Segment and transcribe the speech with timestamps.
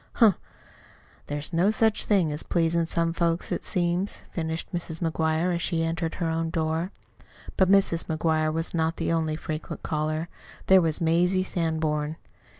[0.13, 0.35] Humph!
[1.27, 4.99] There's no such thing as pleasin' some folks, it seems!" finished Mrs.
[4.99, 6.91] McGuire as she entered her own door.
[7.55, 8.05] But Mrs.
[8.05, 10.27] McGuire was not the only frequent caller.
[10.65, 12.15] There was Mazie Sanborn.